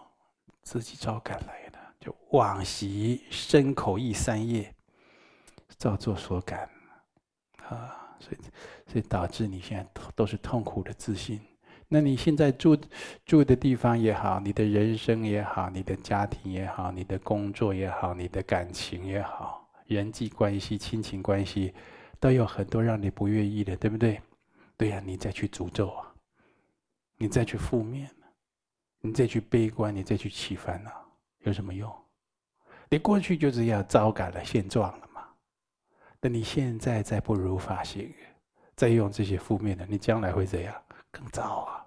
[0.62, 1.69] 自己招感来的，
[2.00, 4.74] 就往昔身口意三业
[5.76, 6.68] 造作所感，
[7.68, 8.36] 啊，所以
[8.90, 11.38] 所以导致你现在都是痛苦的自信。
[11.88, 12.76] 那你现在住
[13.24, 21.74] 住的地方也好，你的人生也好，你的家庭也好，你的工作也好，你的感情也好，人际关系、亲情关系。
[22.20, 24.20] 都有很多让你不愿意的，对不对？
[24.76, 26.14] 对呀、你再去诅咒啊，
[27.16, 28.10] 你再去负面，
[29.00, 30.99] 你再去悲观，你再去起烦恼，
[31.44, 31.92] 有什么用？
[32.88, 35.22] 你过去就是要招感了现状了嘛？
[36.20, 38.12] 那你现在再不如法行，
[38.74, 40.74] 再用这些负面的，你将来会怎样？
[41.10, 41.86] 更糟啊！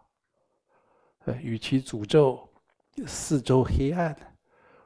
[1.25, 2.49] 呃，与其诅咒
[3.05, 4.15] 四周黑暗，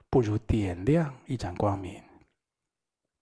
[0.10, 2.02] 不如点亮一盏光明，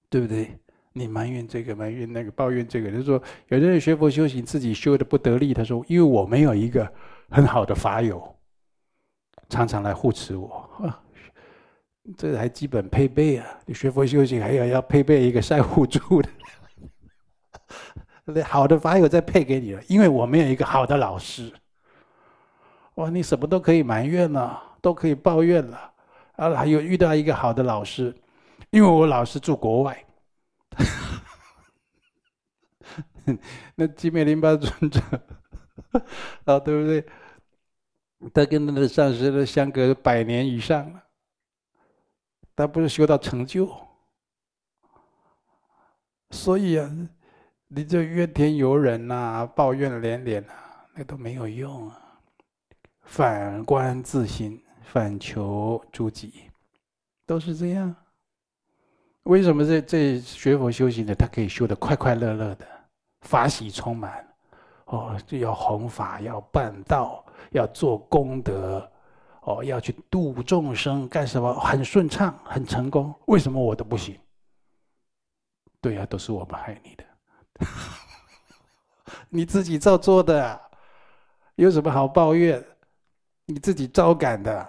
[0.10, 0.58] 对不对？
[0.91, 5.53] 你埋怨这个，埋怨那个，抱怨这个，就说，有的人学佛修行，自己修的不得力。
[5.53, 6.89] 他说：“因为我没有一个
[7.29, 8.38] 很好的法友，
[9.49, 11.03] 常常来护持我啊，
[12.18, 13.48] 这还基本配备啊。
[13.65, 16.30] 你学佛修行还要要配备一个善护助的，
[18.44, 21.52] 好的法友再配给你了，因为我没有一个好的老师。
[22.96, 25.91] 哇，你什么都可以埋怨了，都可以抱怨了，
[26.38, 28.15] 啊，还有遇到一个好的老师，
[28.70, 30.02] 因为我老师住国外。
[33.76, 35.02] 那吉美林巴尊者，
[36.46, 37.06] 啊，对不对？
[38.34, 41.04] 他跟他的上师的相隔百年以上了，
[42.56, 43.70] 他不是修到成就，
[46.32, 46.89] 所以啊，
[47.68, 52.02] 你这怨天尤人呐、抱怨连连啊，那都没有用啊。
[53.04, 56.50] 反观自心，反求诸己，
[57.26, 57.96] 都是这样。
[59.24, 62.68] 为什么这这学佛修行的他可以修得快快乐乐的，
[63.22, 64.26] 法喜充满？
[64.86, 67.24] 哦，就要弘法，要办道。
[67.52, 68.91] 要做功德，
[69.45, 71.53] 哦，要去度众生，干什么？
[71.60, 73.13] 很顺畅，很成功。
[73.27, 74.19] 为什么我都不行？
[75.79, 77.05] 对呀、都是我们害你的，
[79.29, 80.60] 你自己照做的，
[81.55, 82.63] 有什么好抱怨？
[83.45, 84.67] 你自己招感的，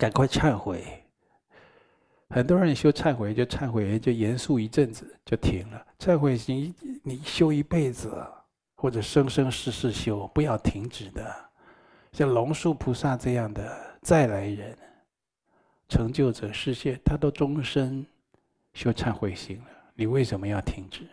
[0.00, 0.84] 赶快忏悔。
[2.30, 5.86] 很多人修忏悔就忏悔，就严肃一阵子就停了。
[6.00, 8.12] 忏悔你你修一辈子，
[8.74, 11.49] 或者生生世世修，不要停止的。
[12.12, 14.76] 像龙树菩萨这样的再来人，
[15.88, 18.04] 成就者示现，他都终身
[18.72, 19.64] 修忏悔心了。
[19.94, 21.06] 你为什么要停止？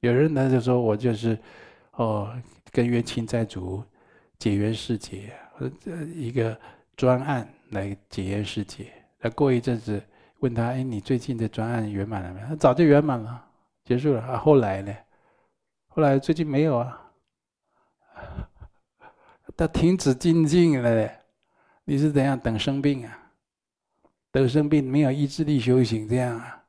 [0.00, 1.38] 有人呢就说：“我就是
[1.92, 2.34] 哦，
[2.72, 3.84] 跟冤亲债主
[4.38, 5.70] 解冤释结，呃，
[6.14, 6.58] 一个
[6.96, 8.86] 专案来解冤释结。
[9.18, 10.02] 那过一阵子
[10.38, 12.46] 问他：哎，你最近的专案圆满了没有？
[12.46, 13.46] 他早就圆满了，
[13.84, 14.22] 结束了。
[14.22, 14.96] 啊，后来呢？
[15.88, 17.12] 后来最近没有啊。”
[19.60, 21.10] 他停止精进了，
[21.84, 23.18] 你是怎样等生病啊？
[24.32, 26.64] 等生病没有意志力修行这样啊？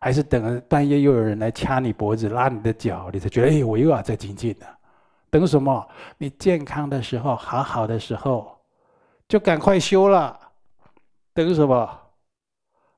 [0.00, 4.66] 还是等半夜又有人来掐你脖子、拉你的脚，你才觉得哎，我又要再精进了？
[5.30, 5.88] 等什么？
[6.18, 8.58] 你健康的时候、好好的时候，
[9.28, 10.36] 就赶快修了。
[11.32, 12.00] 等什么？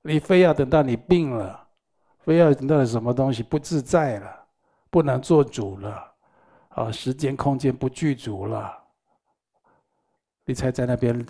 [0.01, 1.69] 你非要等到你病了，
[2.21, 4.47] 非要等到什么东西不自在了，
[4.89, 6.13] 不能做主了，
[6.71, 8.84] 啊，时间空间不具足了。
[10.45, 11.27] 你才在那边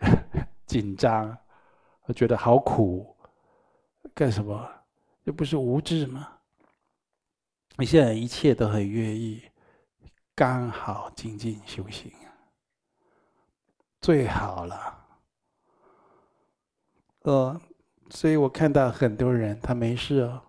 [0.66, 1.36] 紧张，
[2.02, 3.16] 我觉得好苦，
[4.14, 4.68] 干什么？
[5.24, 6.28] 这不是无智吗？
[7.78, 9.42] 你现在一切都很愿意，
[10.34, 12.12] 刚好精进修行，
[14.00, 15.04] 最好了。
[17.22, 17.60] 呃，
[18.10, 20.40] 所以我看到很多人，他没事哦，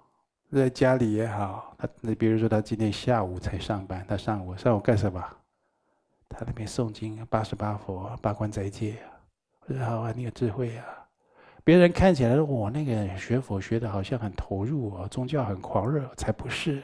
[0.52, 5.22] 在家里也好，他你比如说他今天下午才上班，他上午上午干什么？
[6.30, 9.10] 他那边诵经，八十八佛，八关斋戒啊！
[9.66, 10.86] 我说好啊，你有智慧啊！
[11.64, 16.82] 别人看起来我那个学佛学的好像很投入啊，宗教很狂热，才不是！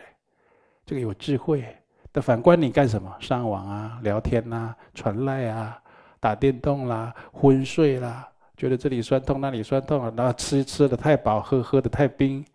[0.86, 1.64] 这个有智慧。
[2.12, 3.16] 但反观你干什么？
[3.20, 5.82] 上网啊，聊天啊，传赖啊，
[6.20, 8.28] 打电动啦，昏睡啦，
[8.58, 12.46] 觉得这里酸痛那里酸痛，然后吃吃的太饱，喝喝的太冰，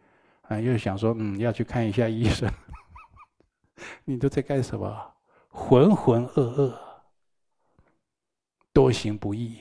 [0.42, 2.50] 啊，又想说嗯要去看一下医生。
[4.04, 5.12] 你都在干什么？
[5.58, 6.72] 浑浑噩噩，
[8.72, 9.60] 多行不义，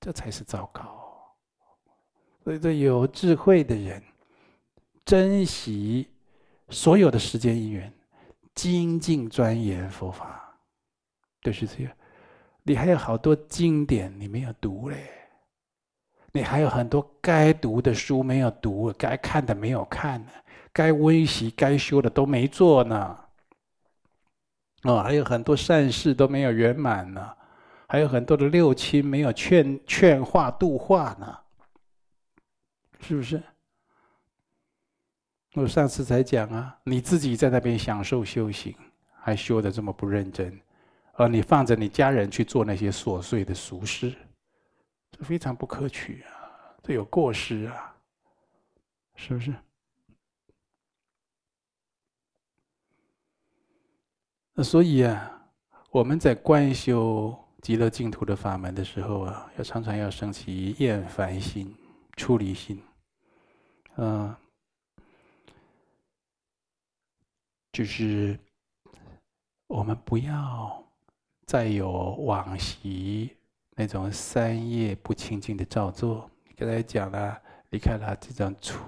[0.00, 1.36] 这才是糟糕。
[2.42, 4.02] 所以，这有智慧的人，
[5.04, 6.08] 珍惜
[6.70, 7.92] 所有的时间因缘，
[8.54, 10.58] 精进钻研佛法，
[11.42, 11.92] 就是这样。
[12.62, 15.06] 你还有好多经典你没有读嘞，
[16.32, 20.26] 你还有很多该读的书没有读，该看的没有看，
[20.72, 23.18] 该温习、该修的都没做呢。
[24.82, 27.36] 哦，还有很多善事都没有圆满呢，
[27.88, 31.38] 还有很多的六亲没有劝劝化度化呢，
[33.00, 33.42] 是不是？
[35.54, 38.74] 我上次才讲啊，你自己在那边享受修行，
[39.20, 40.58] 还修得这么不认真，
[41.12, 44.12] 而你放着你家人去做那些琐碎的俗事，
[45.10, 47.94] 这非常不可取啊，这有过失啊，
[49.14, 49.54] 是不是？
[54.54, 55.48] 那所以啊，
[55.90, 61.74] 我们在观修极乐净土的法门的时候啊，要常常要升起厌烦心、
[62.16, 62.82] 出离心，
[63.96, 64.34] 嗯，
[67.72, 68.38] 就是
[69.68, 70.84] 我们不要
[71.46, 73.34] 再有往昔
[73.74, 76.30] 那种三业不清净的造作。
[76.56, 77.40] 刚才讲了，
[77.70, 78.78] 离开了这种粗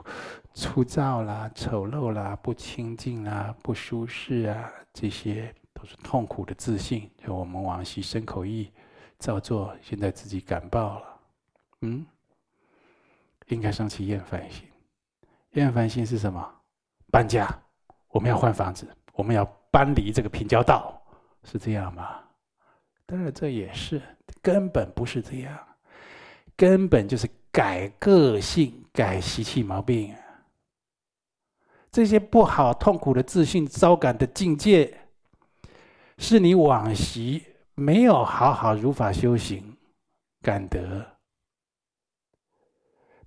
[0.54, 4.72] 粗糙啦、丑陋啦、不清净啦、不舒适啊。
[4.92, 8.72] 这些都是痛苦的自信，就我们往昔身口意
[9.18, 11.20] 造作，现在自己感冒了，
[11.80, 12.06] 嗯，
[13.48, 14.64] 应该升起厌烦心。
[15.54, 16.48] 厌烦心是什么？
[17.10, 17.48] 搬家，
[18.08, 21.02] 我们要换房子，我们要搬离这个平交道，
[21.42, 22.20] 是这样吗？
[23.04, 24.00] 当然，这也是
[24.40, 25.58] 根本不是这样，
[26.56, 30.14] 根本就是改个性、改习气毛病。
[31.94, 35.02] 这些不好、痛苦的自信、糟感的境界，
[36.18, 37.40] 是你往昔
[37.76, 39.76] 没有好好如法修行，
[40.42, 41.18] 感得。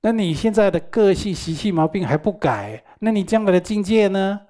[0.02, 4.42] 那你现在的个性习气毛病还不改，那你将来的境界呢？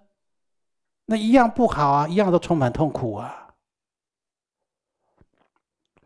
[1.05, 3.46] 那一样不好啊，一样都充满痛苦啊。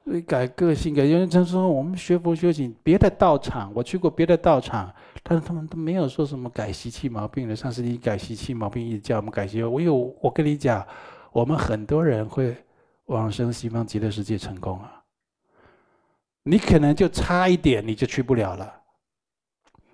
[0.04, 4.92] 所以改个性，改有人曾说我们学佛修行，别的道场我去过别的道场，
[5.22, 7.56] 但是他们都没有说什么改习气毛病的。
[7.56, 9.62] 上次你改习气毛病，一直叫我们改习。
[9.62, 10.86] 我有，我跟你讲，
[11.32, 12.56] 我们很多人会
[13.06, 15.04] 往生西方极乐世界成功啊。
[16.44, 18.74] 你可能就差一点，你就去不了了。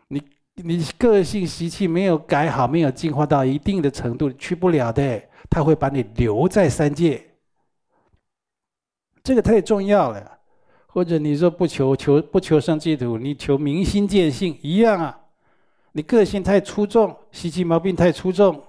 [0.08, 0.24] 你
[0.56, 5.22] 你个性习气没有改好，没有进化到一定的程度，去不了的。
[5.50, 7.24] 他会把你留在三界，
[9.28, 10.40] 这个太重要了。
[10.86, 15.20] 或者你说不求求不求生净土，你求明心见性一样啊。
[15.92, 18.64] 你个性太出众，习气毛病太出众，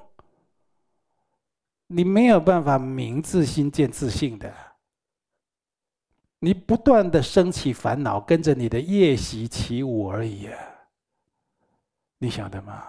[1.86, 4.52] 你没有办法明自心见自性的。
[6.40, 10.58] 你不断的升起烦恼，跟着你的业习起舞而已啊。
[12.18, 12.82] 你晓得吗？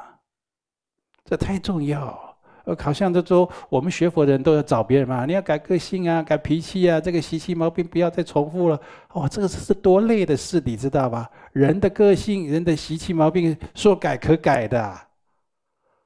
[1.24, 2.29] 这太重要。
[2.78, 8.80] 好像这说我们学佛的人都要找别人嘛，你要改个性啊，改脾气啊，这个习气毛病不要再重复了。
[9.14, 11.30] 哇，这个是多累的事，你知道吧？
[11.54, 15.00] 人的个性、人的习气毛病，说改可改的，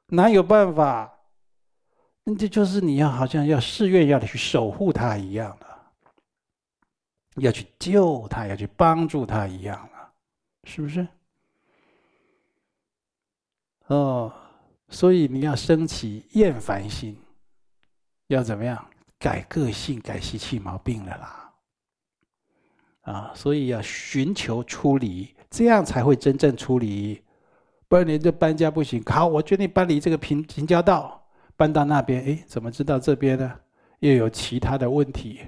[0.07, 1.11] 哪有办法？
[2.23, 5.67] 那这就是你要好像要誓愿要去守护他一样的，
[7.41, 11.05] 要去救他，要去帮助他一样的，是不是？
[13.87, 14.31] 哦，
[14.93, 17.17] 所以你要升起厌烦心，
[18.27, 18.87] 要怎么样
[19.17, 21.51] 改个性、改习气毛病了啦？
[23.01, 27.19] 啊，所以要寻求出离，这样才会真正出离。
[27.87, 29.03] 不然你这搬家不行。
[29.07, 31.27] 好，我决定搬离这个平平交道，
[31.57, 32.23] 搬到那边。
[32.23, 33.51] 哎，怎么知道这边呢？
[33.99, 35.41] 又有其他的问题。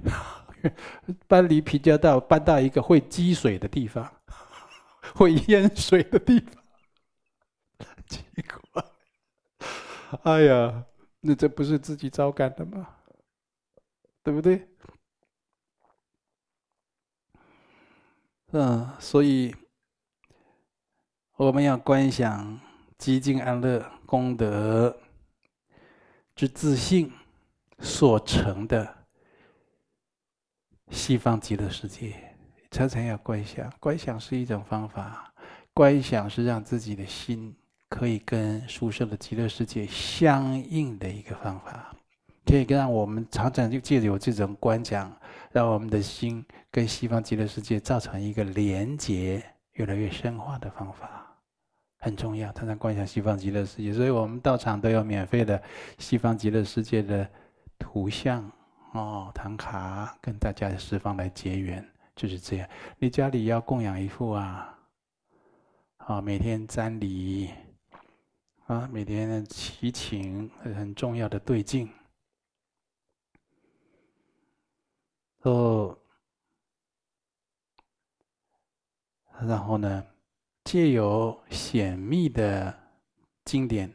[1.28, 4.12] 搬离平交道，搬到一个会积水的地方，
[5.14, 6.64] 会淹水的地方。
[8.08, 8.20] 结
[8.52, 8.62] 果，
[10.24, 10.86] 哎呀，
[11.22, 12.88] 那这不是自己招感的吗？
[14.24, 14.68] 对不对？
[18.52, 19.54] 嗯，所以
[21.38, 22.60] 我们要观想
[22.98, 24.98] 极尽安乐功德
[26.36, 27.12] 之自信
[27.80, 29.06] 所成的
[30.90, 32.36] 西方极乐世界，
[32.72, 33.70] 常常要观想。
[33.80, 35.34] 观想是一种方法，
[35.74, 37.56] 观想是让自己的心。
[37.88, 41.96] 可以跟殊胜的极乐世界相应的一个方法，
[42.46, 45.16] 可以让我们常常就借由这种观想，
[45.52, 49.42] 让我们的心跟西方极乐世界造成一个连结，
[49.74, 51.38] 越来越深化的方法，
[52.00, 52.52] 很重要。
[52.54, 55.62] 常常观想西方极乐世界，所以我们到场都有免费的
[56.00, 57.30] 西方极乐世界的
[57.78, 58.52] 图像
[58.94, 62.68] 哦，唐卡跟大家的十方来结缘，就是这样。
[62.98, 64.76] 你家里要供养一副啊，
[65.98, 67.52] 啊，每天瞻礼。
[68.66, 71.88] 啊，每天的祈请很重要的对境，
[75.44, 75.96] 哦，
[79.42, 80.04] 然后呢，
[80.64, 82.76] 借由显密的
[83.44, 83.94] 经典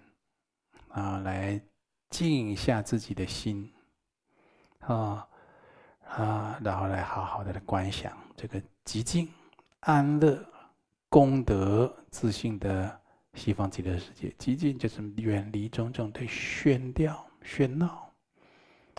[0.90, 1.60] 啊，来
[2.08, 3.68] 静一下自己的心，
[4.78, 5.28] 啊
[6.06, 9.28] 啊，然后来好好的来观想这个极静
[9.80, 10.46] 安乐
[11.08, 12.99] 功德自信的。
[13.34, 18.12] 西方极乐世界，极尽就是远离种种的喧调喧闹，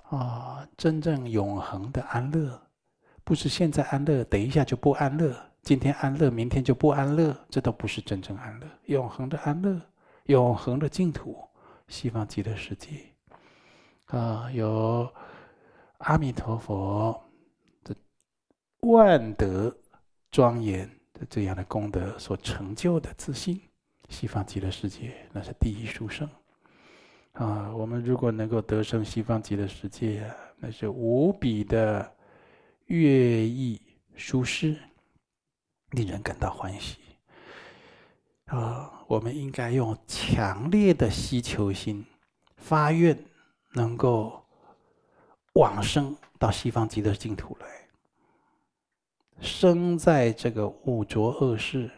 [0.09, 2.59] 啊，真正永恒的安乐，
[3.23, 8.67] 不是现在安乐，等一下就不安乐，今天安乐，明天就不安乐，这都不是真正安乐。
[8.85, 9.79] 永恒的安乐，
[10.25, 11.37] 永恒的净土，
[11.87, 12.89] 西方极乐世界，
[14.05, 15.13] 啊，有
[15.99, 17.21] 阿弥陀佛
[17.83, 17.93] 的
[18.79, 19.75] 万德
[20.31, 23.61] 庄严的这样的功德所成就的自信。
[24.11, 26.29] 西方极乐世界，那是第一殊胜
[27.31, 27.73] 啊！
[27.73, 32.13] 我们如果能够得生西方极乐世界，那是无比的
[32.87, 33.81] 悦意
[34.13, 34.75] 舒适，
[35.91, 36.97] 令人感到欢喜
[38.47, 39.03] 啊！
[39.07, 42.05] 我们应该用强烈的希求心
[42.57, 43.17] 发愿，
[43.71, 44.45] 能够
[45.53, 47.67] 往生到西方极乐净土来，
[49.39, 51.89] 生在这个五浊恶世。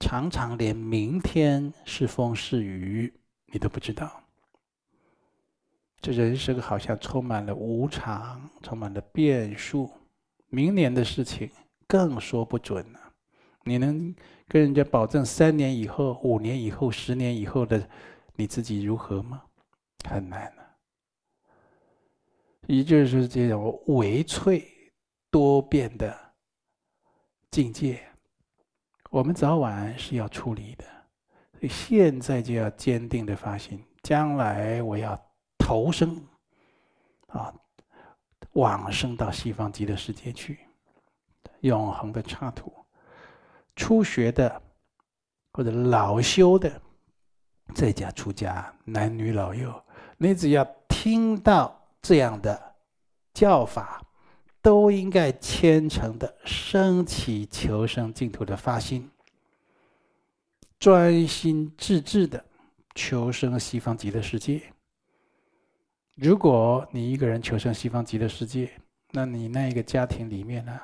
[0.00, 3.12] 常常连明天是风是雨
[3.52, 4.22] 你都不知道，
[6.00, 9.90] 这人生好像充满了无常，充满了变数，
[10.48, 11.50] 明年的事情
[11.86, 13.00] 更说不准了。
[13.64, 14.14] 你能
[14.46, 17.88] 跟人家保证三年以后、五年以后、十年以后的
[18.36, 19.42] 你自己如何吗？
[20.08, 20.76] 很难了。
[22.66, 24.64] 也就是这种唯脆
[25.30, 26.16] 多变的
[27.50, 28.00] 境界，
[29.10, 30.84] 我们早晚是要处理的。
[31.52, 35.18] 所以现在就要坚定的发心，将来我要。
[35.60, 36.18] 投生，
[37.26, 37.52] 啊，
[38.52, 40.60] 往生到西方极乐世界去，
[41.60, 42.72] 永恒的刹土。
[43.76, 44.62] 初学的
[45.52, 46.80] 或者老修的，
[47.74, 49.84] 在家出家，男女老幼，
[50.16, 52.74] 你只要听到这样的
[53.34, 54.02] 教法，
[54.60, 59.08] 都应该虔诚的升起求生净土的发心，
[60.78, 62.44] 专心致志的
[62.94, 64.60] 求生西方极乐世界。
[66.14, 68.70] 如果你一个人求生西方极乐世界，
[69.12, 70.78] 那你那一个家庭里面呢，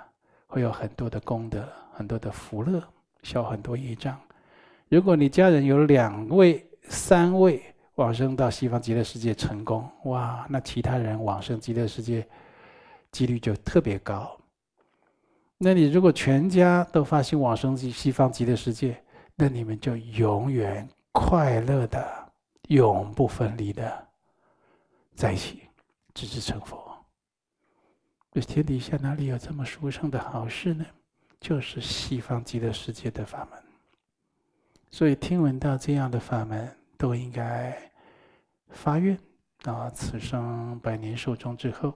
[0.47, 2.83] 会有很多的功德，很多的福乐，
[3.22, 4.18] 消很多业障。
[4.89, 7.61] 如果你家人有两位、三位
[7.97, 12.25] 往生到西方极乐世界成功，哇，那其他人往生极乐世界
[13.14, 14.36] 几率就特别高。
[15.56, 19.00] 那你如果全家都发心往生西西方极乐世界，
[19.36, 22.32] 那你们就永远快乐的、
[22.68, 24.08] 永不分离的。
[25.14, 25.62] 在一起，
[26.12, 26.92] 直至成佛。
[28.32, 30.84] 这天底下哪里有这么殊胜的好事呢？
[31.40, 33.62] 就是西方极乐世界的法门。
[34.90, 37.76] 所以听闻到这样的法门，都应该
[38.70, 39.16] 发愿
[39.62, 41.94] 啊，此生百年寿终之后，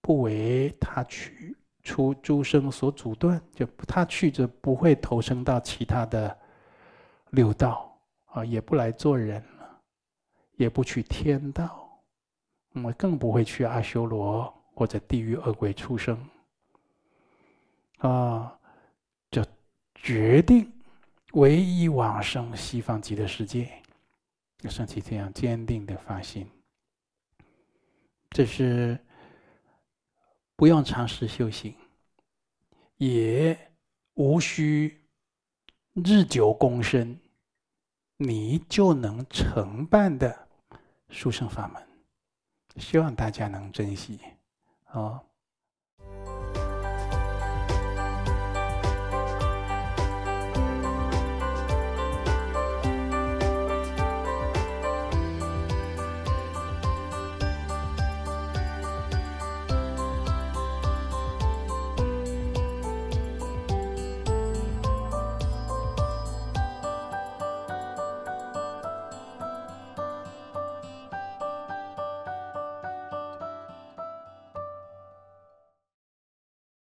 [0.00, 6.38] 不为他取，出诸生所阻断，就他去就不会投生到其他的
[7.30, 9.82] 六道啊，也不来做人了，
[10.56, 12.02] 也不去天道。
[12.72, 16.16] 那么更不会去阿修罗或者地狱恶鬼畜生
[17.98, 18.56] 啊，
[19.30, 19.44] 就
[19.96, 20.72] 决定
[21.32, 23.68] 唯一往生西方极乐世界，
[24.62, 26.48] 要升起这样坚定的发心。
[28.30, 28.96] 这是
[30.60, 31.74] 不用长时修行，
[32.98, 33.72] 也
[34.12, 35.08] 无需
[35.94, 37.18] 日久功深，
[38.18, 40.46] 你就能成办的
[41.08, 41.82] 殊胜法门。
[42.76, 44.20] 希望大家能珍惜，
[44.92, 45.24] 哦。